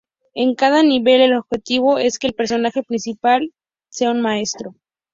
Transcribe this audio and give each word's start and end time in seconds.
En 0.33 0.55
cada 0.55 0.81
nivel, 0.81 1.21
el 1.21 1.35
objetivo 1.35 1.99
es 1.99 2.17
que 2.17 2.25
el 2.25 2.33
personaje 2.33 2.81
principal, 2.81 3.53
Mr. 3.95 4.73